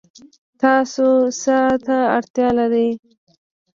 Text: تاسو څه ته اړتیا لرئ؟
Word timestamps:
تاسو 0.61 1.05
څه 1.41 1.57
ته 1.85 1.97
اړتیا 2.17 2.47
لرئ؟ 2.57 2.89